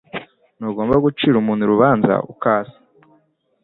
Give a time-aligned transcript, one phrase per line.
[0.57, 2.79] Ntugomba gucira umuntu urubanza uko asa.